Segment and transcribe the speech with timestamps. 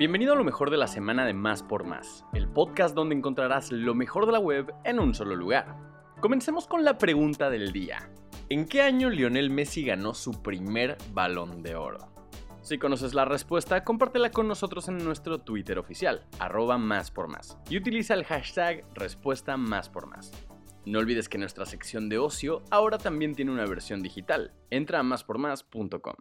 [0.00, 3.70] Bienvenido a lo mejor de la semana de Más por Más, el podcast donde encontrarás
[3.70, 5.76] lo mejor de la web en un solo lugar.
[6.22, 8.10] Comencemos con la pregunta del día.
[8.48, 11.98] ¿En qué año Lionel Messi ganó su primer balón de oro?
[12.62, 17.58] Si conoces la respuesta, compártela con nosotros en nuestro Twitter oficial, arroba más por más,
[17.68, 20.32] y utiliza el hashtag respuesta más por más.
[20.86, 24.54] No olvides que nuestra sección de ocio ahora también tiene una versión digital.
[24.70, 26.14] Entra a máspormás.com.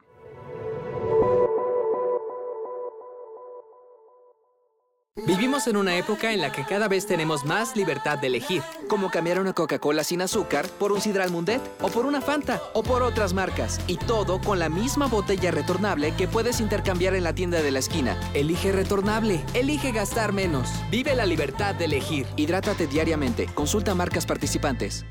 [5.26, 9.10] Vivimos en una época en la que cada vez tenemos más libertad de elegir, como
[9.10, 13.04] cambiar una Coca-Cola sin azúcar por un Sidral Mundet, o por una Fanta, o por
[13.04, 17.62] otras marcas, y todo con la misma botella retornable que puedes intercambiar en la tienda
[17.62, 18.20] de la esquina.
[18.34, 20.70] Elige retornable, elige gastar menos.
[20.90, 22.26] Vive la libertad de elegir.
[22.36, 23.48] Hidrátate diariamente.
[23.54, 25.06] Consulta marcas participantes.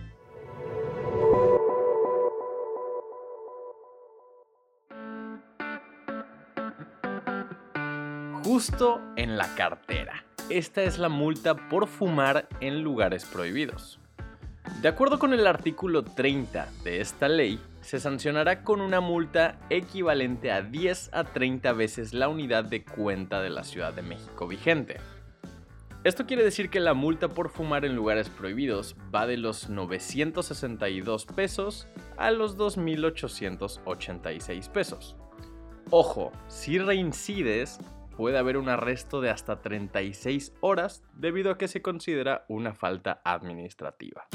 [8.48, 10.25] Justo en la cartera.
[10.48, 14.00] Esta es la multa por fumar en lugares prohibidos.
[14.81, 20.50] De acuerdo con el artículo 30 de esta ley, se sancionará con una multa equivalente
[20.50, 24.97] a 10 a 30 veces la unidad de cuenta de la Ciudad de México vigente.
[26.03, 31.27] Esto quiere decir que la multa por fumar en lugares prohibidos va de los 962
[31.27, 31.86] pesos
[32.17, 35.17] a los 2.886 pesos.
[35.91, 37.78] Ojo, si reincides,
[38.19, 43.22] puede haber un arresto de hasta 36 horas debido a que se considera una falta
[43.24, 44.27] administrativa.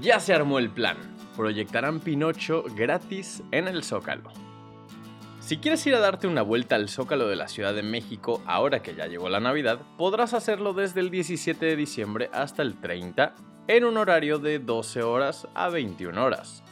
[0.00, 0.96] Ya se armó el plan.
[1.36, 4.30] Proyectarán Pinocho gratis en el Zócalo.
[5.40, 8.82] Si quieres ir a darte una vuelta al Zócalo de la Ciudad de México ahora
[8.82, 13.34] que ya llegó la Navidad, podrás hacerlo desde el 17 de diciembre hasta el 30
[13.68, 16.64] en un horario de 12 horas a 21 horas.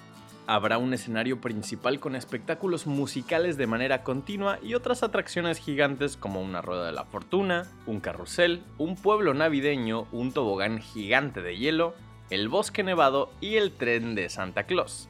[0.46, 6.42] Habrá un escenario principal con espectáculos musicales de manera continua y otras atracciones gigantes como
[6.42, 11.94] una rueda de la fortuna, un carrusel, un pueblo navideño, un tobogán gigante de hielo,
[12.28, 15.08] el bosque nevado y el tren de Santa Claus.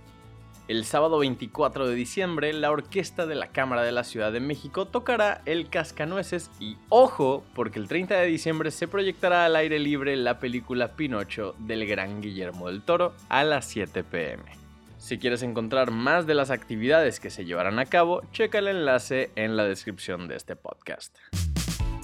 [0.69, 4.87] El sábado 24 de diciembre, la orquesta de la Cámara de la Ciudad de México
[4.87, 10.17] tocará el Cascanueces y ojo, porque el 30 de diciembre se proyectará al aire libre
[10.17, 14.64] la película Pinocho del gran Guillermo del Toro a las 7 pm.
[14.99, 19.31] Si quieres encontrar más de las actividades que se llevarán a cabo, checa el enlace
[19.37, 21.17] en la descripción de este podcast.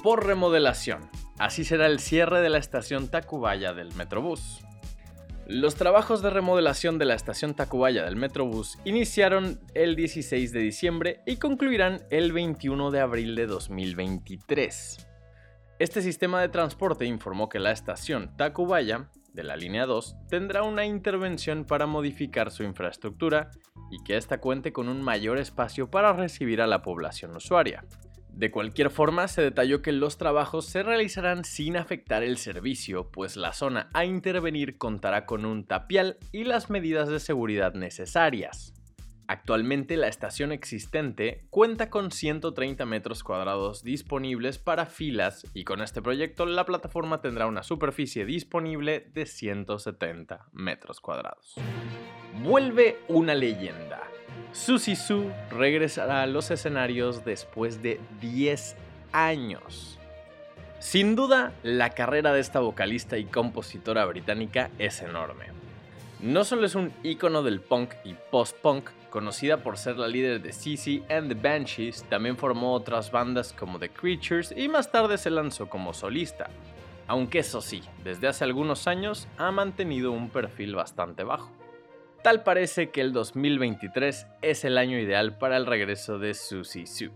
[0.03, 1.09] Por remodelación.
[1.39, 4.61] Así será el cierre de la estación Tacubaya del Metrobús.
[5.47, 11.23] Los trabajos de remodelación de la estación Tacubaya del Metrobús iniciaron el 16 de diciembre
[11.27, 15.09] y concluirán el 21 de abril de 2023.
[15.81, 20.85] Este sistema de transporte informó que la estación Tacubaya de la línea 2 tendrá una
[20.85, 23.51] intervención para modificar su infraestructura
[23.91, 27.85] y que ésta cuente con un mayor espacio para recibir a la población usuaria.
[28.33, 33.37] De cualquier forma, se detalló que los trabajos se realizarán sin afectar el servicio, pues
[33.37, 38.73] la zona a intervenir contará con un tapial y las medidas de seguridad necesarias.
[39.31, 46.03] Actualmente la estación existente cuenta con 130 metros cuadrados disponibles para filas y con este
[46.03, 51.55] proyecto la plataforma tendrá una superficie disponible de 170 metros cuadrados.
[52.43, 54.03] Vuelve una leyenda.
[54.51, 58.75] Susi Su regresará a los escenarios después de 10
[59.13, 60.01] años.
[60.81, 65.47] Sin duda, la carrera de esta vocalista y compositora británica es enorme.
[66.19, 70.53] No solo es un icono del punk y post-punk, conocida por ser la líder de
[70.53, 75.31] CC and the Banshees, también formó otras bandas como The Creatures y más tarde se
[75.31, 76.49] lanzó como solista.
[77.07, 81.51] Aunque eso sí, desde hace algunos años ha mantenido un perfil bastante bajo.
[82.23, 87.11] Tal parece que el 2023 es el año ideal para el regreso de Susie Sue.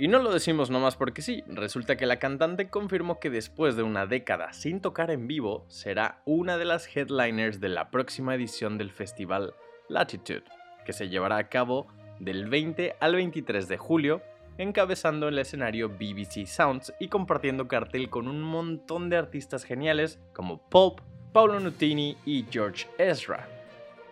[0.00, 3.82] Y no lo decimos nomás porque sí, resulta que la cantante confirmó que después de
[3.82, 8.78] una década sin tocar en vivo, será una de las headliners de la próxima edición
[8.78, 9.54] del festival
[9.88, 10.44] Latitude,
[10.90, 11.86] que se llevará a cabo
[12.18, 14.22] del 20 al 23 de julio,
[14.58, 20.68] encabezando el escenario BBC Sounds y compartiendo cartel con un montón de artistas geniales como
[20.68, 21.00] Pulp,
[21.32, 23.48] Paolo Nutini y George Ezra.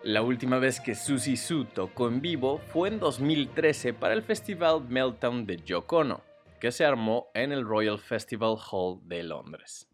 [0.03, 4.85] La última vez que Susie Su tocó en vivo fue en 2013 para el festival
[4.87, 6.21] Meltdown de Yoko Ono,
[6.61, 9.89] que se armó en el Royal Festival Hall de Londres.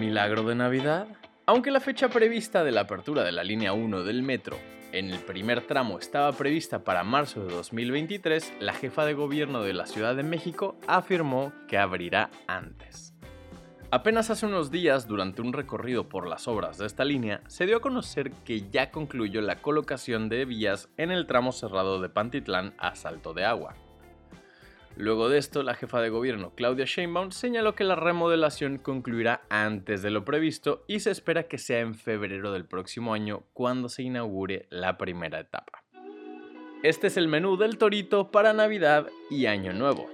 [0.00, 1.08] ¿Milagro de Navidad?
[1.44, 4.56] Aunque la fecha prevista de la apertura de la línea 1 del metro
[4.98, 9.74] en el primer tramo estaba prevista para marzo de 2023, la jefa de gobierno de
[9.74, 13.14] la Ciudad de México afirmó que abrirá antes.
[13.90, 17.76] Apenas hace unos días, durante un recorrido por las obras de esta línea, se dio
[17.76, 22.74] a conocer que ya concluyó la colocación de vías en el tramo cerrado de Pantitlán
[22.78, 23.76] a Salto de Agua.
[24.96, 30.00] Luego de esto, la jefa de gobierno Claudia Sheinbaum señaló que la remodelación concluirá antes
[30.00, 34.04] de lo previsto y se espera que sea en febrero del próximo año cuando se
[34.04, 35.84] inaugure la primera etapa.
[36.82, 40.08] Este es el menú del Torito para Navidad y Año Nuevo.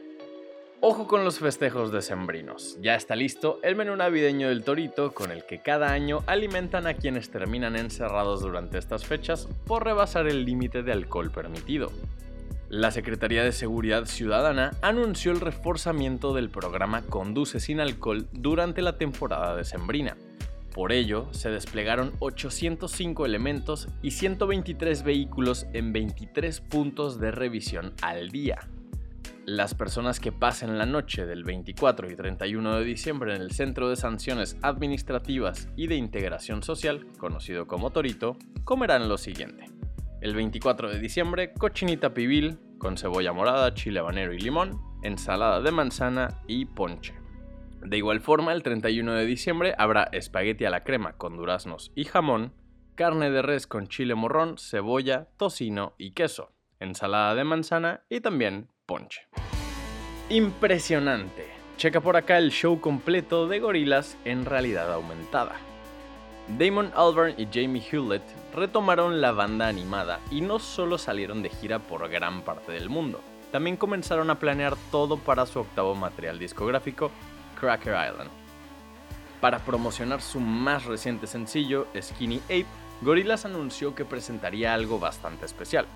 [0.80, 2.76] Ojo con los festejos decembrinos.
[2.80, 6.94] Ya está listo el menú navideño del Torito con el que cada año alimentan a
[6.94, 11.92] quienes terminan encerrados durante estas fechas por rebasar el límite de alcohol permitido.
[12.72, 18.96] La Secretaría de Seguridad Ciudadana anunció el reforzamiento del programa Conduce sin alcohol durante la
[18.96, 20.16] temporada decembrina.
[20.74, 28.30] Por ello, se desplegaron 805 elementos y 123 vehículos en 23 puntos de revisión al
[28.30, 28.70] día.
[29.44, 33.90] Las personas que pasen la noche del 24 y 31 de diciembre en el Centro
[33.90, 39.66] de Sanciones Administrativas y de Integración Social, conocido como Torito, comerán lo siguiente.
[40.22, 45.72] El 24 de diciembre, cochinita pibil con cebolla morada, chile habanero y limón, ensalada de
[45.72, 47.12] manzana y ponche.
[47.80, 52.04] De igual forma, el 31 de diciembre habrá espagueti a la crema con duraznos y
[52.04, 52.52] jamón,
[52.94, 58.68] carne de res con chile morrón, cebolla, tocino y queso, ensalada de manzana y también
[58.86, 59.22] ponche.
[60.28, 61.48] Impresionante.
[61.78, 65.56] Checa por acá el show completo de gorilas en realidad aumentada.
[66.58, 68.22] Damon Albarn y Jamie Hewlett
[68.54, 73.20] retomaron la banda animada y no solo salieron de gira por gran parte del mundo,
[73.50, 77.10] también comenzaron a planear todo para su octavo material discográfico,
[77.58, 78.30] Cracker Island.
[79.40, 82.66] Para promocionar su más reciente sencillo, Skinny Ape,
[83.00, 85.86] Gorillaz anunció que presentaría algo bastante especial,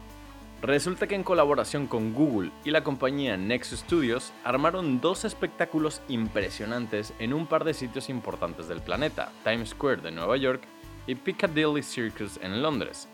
[0.63, 7.13] Resulta que en colaboración con Google y la compañía Nexus Studios armaron dos espectáculos impresionantes
[7.19, 10.63] en un par de sitios importantes del planeta, Times Square de Nueva York
[11.07, 13.07] y Piccadilly Circus en Londres.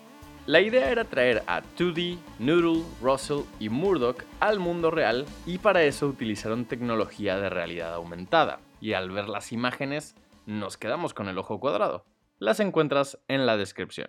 [0.47, 5.83] La idea era traer a 2D, Noodle, Russell y Murdoch al mundo real y para
[5.83, 8.61] eso utilizaron tecnología de realidad aumentada.
[8.81, 10.15] Y al ver las imágenes
[10.47, 12.05] nos quedamos con el ojo cuadrado.
[12.39, 14.09] Las encuentras en la descripción.